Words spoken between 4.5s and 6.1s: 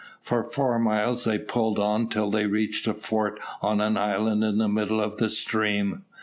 the middle of the stream.